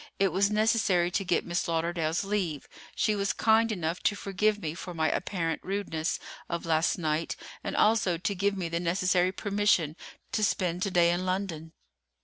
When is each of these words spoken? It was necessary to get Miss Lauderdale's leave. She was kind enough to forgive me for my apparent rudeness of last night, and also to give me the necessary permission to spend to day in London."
It 0.17 0.29
was 0.31 0.49
necessary 0.49 1.11
to 1.11 1.23
get 1.23 1.45
Miss 1.45 1.67
Lauderdale's 1.67 2.23
leave. 2.23 2.67
She 2.95 3.15
was 3.15 3.33
kind 3.33 3.71
enough 3.71 4.01
to 4.01 4.15
forgive 4.15 4.59
me 4.59 4.73
for 4.73 4.95
my 4.95 5.11
apparent 5.11 5.61
rudeness 5.63 6.19
of 6.49 6.65
last 6.65 6.97
night, 6.97 7.35
and 7.63 7.75
also 7.75 8.17
to 8.17 8.33
give 8.33 8.57
me 8.57 8.67
the 8.67 8.79
necessary 8.79 9.31
permission 9.31 9.95
to 10.31 10.43
spend 10.43 10.81
to 10.81 10.89
day 10.89 11.11
in 11.11 11.23
London." 11.23 11.73